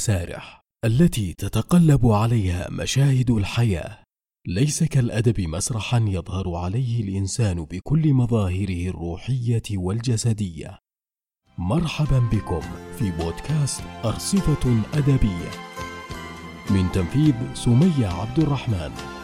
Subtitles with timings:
[0.00, 4.04] المسارح التي تتقلب عليها مشاهد الحياة.
[4.46, 10.78] ليس كالأدب مسرحا يظهر عليه الإنسان بكل مظاهره الروحية والجسدية.
[11.58, 12.60] مرحبا بكم
[12.98, 15.50] في بودكاست أرصفة أدبية.
[16.70, 19.19] من تنفيذ سمية عبد الرحمن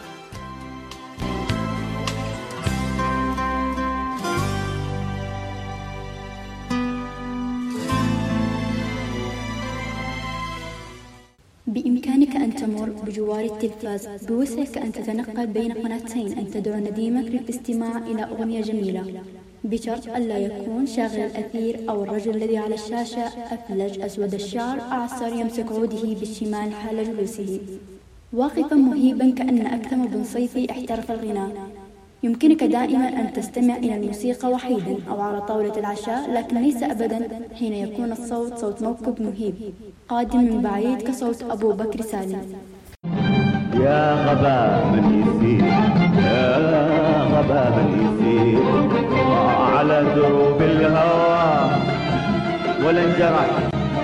[13.27, 19.21] تمر بجوار التلفاز بوسعك أن تتنقل بين قناتين أن تدعو نديمك للاستماع إلى أغنية جميلة.
[19.63, 23.27] بشرط ألا يكون شاغل الأثير أو الرجل الذي على الشاشة.
[23.27, 27.59] أفلج أسود الشعر أعصر يمسك عوده بالشمال حال جلوسه.
[28.33, 31.51] واقفا مهيبا كأن أكثم بن صيفي احترف الغناء.
[32.23, 37.19] يمكنك دائما أن تستمع إلى الموسيقى وحيدا أو على طاولة العشاء لكن ليس أبدا
[37.59, 39.53] حين يكون الصوت صوت موكب مهيب.
[40.09, 42.45] قادم من بعيد كصوت أبو بكر سالم.
[43.81, 44.59] يا غبا
[44.91, 45.63] من يسير
[46.25, 46.57] يا
[47.33, 48.63] غبا من يسير.
[49.77, 51.69] على دروب الهوى
[52.85, 53.49] ولا انجرح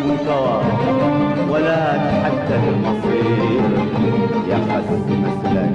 [0.06, 0.62] منكوى
[1.50, 3.70] ولا تحدى المصير.
[4.50, 4.90] يا حس
[5.24, 5.72] مسلك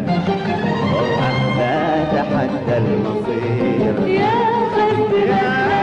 [1.59, 3.95] لا تحدى المصير.
[4.21, 4.37] يا
[4.75, 5.78] خد يا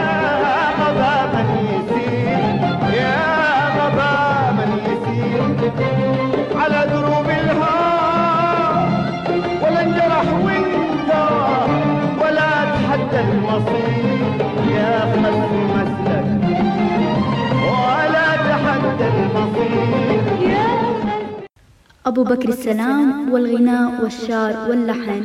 [22.06, 25.24] أبو بكر السلام والغناء والشعر واللحن.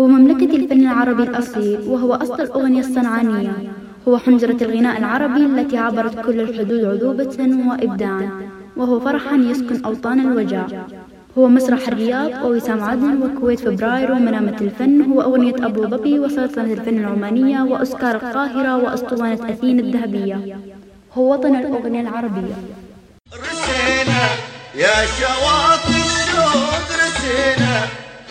[0.00, 3.52] هو مملكة الفن العربي الأصيل وهو أصل الأغنية الصنعانية.
[4.08, 7.36] هو حنجرة الغناء العربي التي عبرت كل الحدود عذوبة
[7.68, 8.30] وإبداعا
[8.76, 10.66] وهو فرحا يسكن أوطان الوجع
[11.40, 16.98] هو مسرح الرياض ووسام عدن وكويت فبراير ومنامة الفن هو أغنية أبو ظبي وسلطنة الفن
[16.98, 20.58] العمانية وأسكار القاهرة وأسطوانة أثين الذهبية.
[21.14, 22.56] هو وطن الأغنية العربية.
[23.32, 24.22] رسينا
[24.74, 27.76] يا شواطئ الشوق رسينا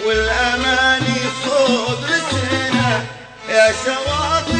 [0.06, 2.90] والأماني صوت رسينا
[3.50, 4.59] يا شواطئ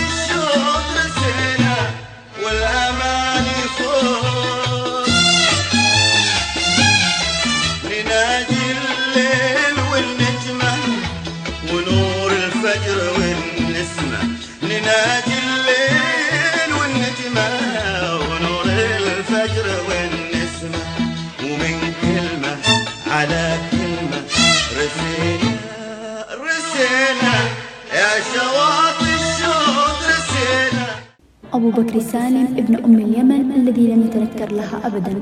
[31.60, 35.14] أبو بكر سالم ابن أم اليمن الذي لم يتنكر لها أبدا.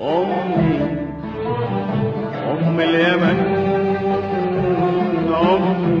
[0.00, 0.80] أمي
[2.50, 3.38] أم اليمن.
[5.34, 5.98] أمي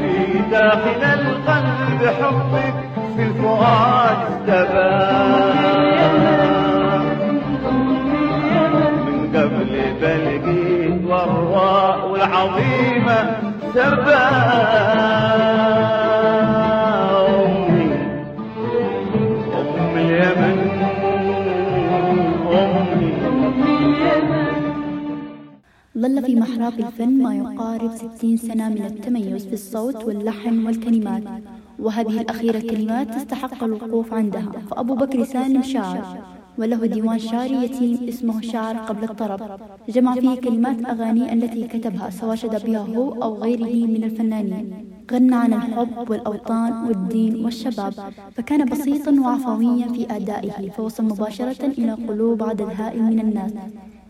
[0.00, 2.74] في داخل القلب حبك
[3.16, 5.58] في الفؤاد استبان
[9.06, 13.47] من قبل بلقيت والراء والعظيمة
[25.98, 31.22] ظل في محراب الفن ما يقارب ستين سنة من التميز في الصوت واللحن والكلمات
[31.78, 34.52] وهذه الأخيرة كلمات تستحق الوقوف عندها.
[34.70, 39.40] فأبو بكر سالم شاعر وله ديوان شعري يتيم اسمه شعر قبل الطرب.
[39.88, 44.66] جمع فيه كلمات أغاني التي كتبها سواء شد بها هو أو غيره من الفنانين.
[45.12, 47.94] غنى عن الحب والأوطان والدين والشباب.
[48.34, 50.70] فكان بسيطا وعفويا في أدائه.
[50.70, 53.52] فوصل مباشرة إلى قلوب عدد هائل من الناس.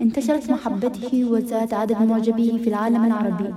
[0.03, 3.55] انتشرت محبته وزاد عدد معجبيه في العالم العربي.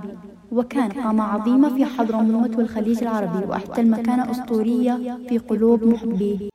[0.52, 3.46] وكان قامة عظيمة في حضرموت والخليج العربي.
[3.48, 6.51] واحتل مكانة أسطورية في قلوب محبيه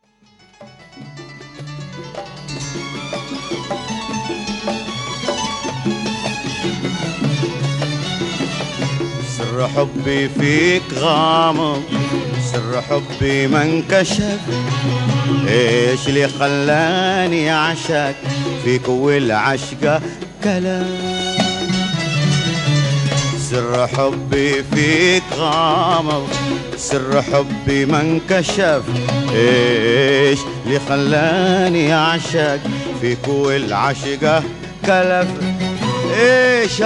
[9.57, 11.83] سر حبي فيك غامض
[12.51, 14.39] سر حبي ما انكشف.
[15.48, 18.15] إيش اللي خلاني أعشق
[18.63, 20.01] فيك والعشقة
[20.44, 20.98] كلام
[23.50, 26.27] سر حبي فيك غامض
[26.77, 28.83] سر حبي ما انكشف.
[29.36, 32.60] إيش اللي خلاني أعشق
[33.01, 34.44] فيك والعشقة
[34.86, 35.27] كلف؟
[36.19, 36.81] إيش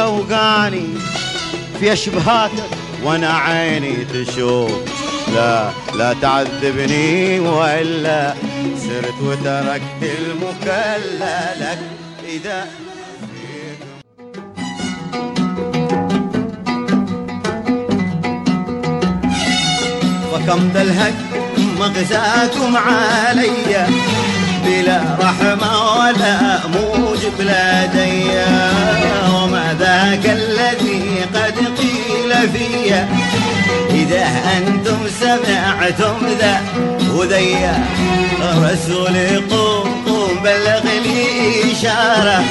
[1.82, 2.70] في اشبهاتك
[3.04, 4.72] وأنا عيني تشوف.
[5.36, 8.34] لا لا تعذبني وإلا
[8.78, 11.80] سرت وتركت المكلا لك
[12.28, 12.68] إذا
[20.34, 21.14] وكم دلهك
[21.80, 23.88] مغزاكم علي.
[24.66, 28.32] بلا رحمة ولا موجب لدي.
[29.36, 31.02] وما ذاك الذي
[31.36, 33.08] قد قيل فيا
[33.90, 34.26] إذا
[34.58, 36.62] أنتم سمعتم ذا
[37.16, 37.86] وذيا
[38.42, 42.44] رسولي قوم قوم بلغ لي إشارة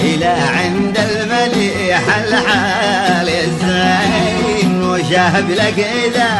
[0.00, 4.82] إلى عند المليح الحال الزين.
[4.82, 6.30] وشاهد لك إذا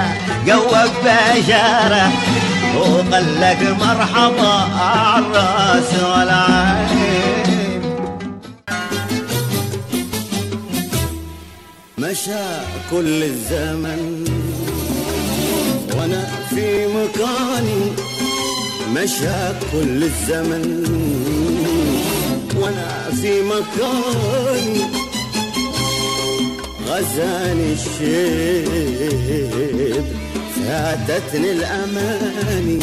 [0.53, 2.13] قوب بشارة
[2.77, 7.83] وقال لك مرحبا عالراس والعين.
[11.99, 12.47] مشى
[12.91, 14.25] كل الزمن
[15.97, 17.83] وأنا في مكاني.
[18.95, 19.41] مشى
[19.73, 20.67] كل الزمن
[22.57, 22.91] وأنا
[23.23, 24.85] في مكاني.
[26.89, 28.85] غزاني الشيب
[30.55, 32.79] فاتتني الأماني.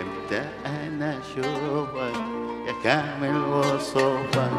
[0.00, 2.16] إمتى أنا اشوفك
[2.66, 4.50] يا كامل وصوفك.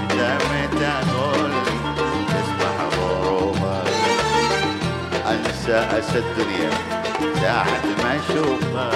[0.00, 1.52] متى متى أقول
[2.28, 3.88] تسبح غروبك
[5.26, 6.70] أنسى اسى الدنيا
[7.40, 8.94] ساعة ما أشوفك.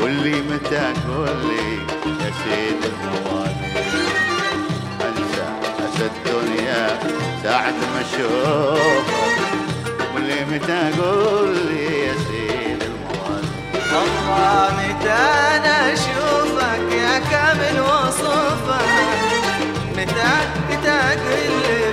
[0.00, 1.66] قل لي متى قول لي
[2.24, 3.70] يا سيد الموالي
[5.08, 5.46] أنسى
[5.84, 6.65] اسى الدنيا
[7.42, 9.06] ساعة ما اشوفك
[10.14, 13.48] قل لي متى قول لي يا سيد الموالي
[14.02, 15.22] الله متى
[15.56, 18.86] أنا أشوفك يا كامل وصوفك
[19.96, 20.32] متى
[20.70, 21.16] متى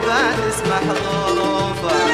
[0.07, 2.13] بعد اسمح ظروفك؟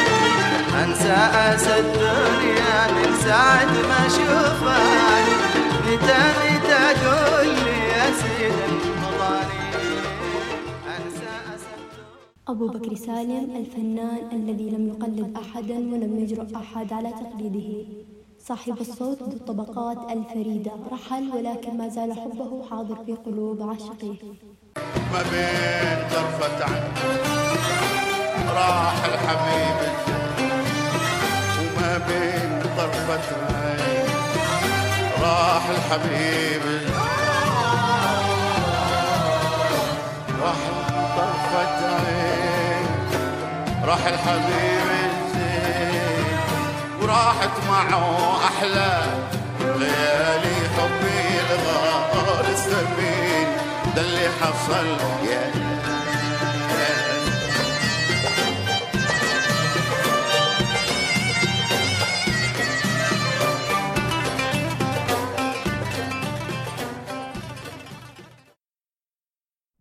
[0.84, 5.26] أنسى اسى الدنيا من ساعة ما أشوفك.
[5.88, 6.49] متى
[12.70, 17.88] بكر سالم الفنان الذي لم يقلد أحدا ولم يجرؤ أحد على تقليده.
[18.40, 20.72] صاحب الصوت ذو الطبقات الفريدة.
[20.92, 24.18] رحل ولكن ما زال حبه حاضر في قلوب عاشقيه.
[25.14, 26.94] ما بين طرفة عين
[28.56, 29.80] راح الحبيب
[31.60, 34.10] وما بين طرفة عين
[35.22, 36.64] راح الحبيب.
[40.42, 40.62] راح
[41.18, 42.19] طرفة عين.
[43.90, 46.38] راح الحبيب الزين
[47.02, 49.02] وراحت معه أحلى
[49.60, 53.48] ليالي حبي الغار السمين
[53.96, 54.86] ده اللي حصل
[55.30, 55.50] يا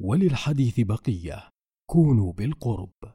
[0.00, 1.48] وللحديث بقية
[1.90, 2.98] كونوا بالقرب.